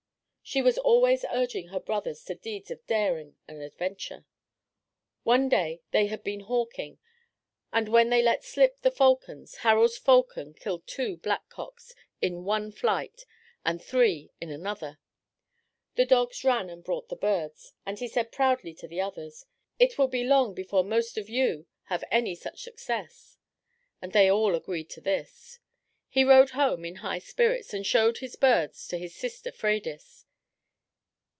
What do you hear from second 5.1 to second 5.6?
One